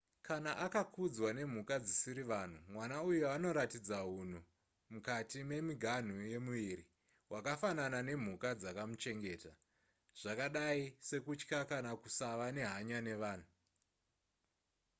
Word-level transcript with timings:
kana 0.27 0.51
akakudzwa 0.65 1.29
nemhuka 1.37 1.75
dzisiri 1.85 2.23
vanhu 2.31 2.57
mwana 2.73 2.95
uyu 3.09 3.25
anoratidza 3.35 3.97
hunhu 4.07 4.39
mukati 4.93 5.39
memiganhu 5.49 6.17
yemuviri 6.33 6.83
hwakafanana 7.27 7.99
nemhuka 8.07 8.49
dzakamuchengeta 8.59 9.51
zvakadai 10.19 10.83
sekutya 11.07 11.59
kana 11.71 11.91
kusava 12.01 12.45
nehanya 12.57 12.99
nevanhu 13.07 13.49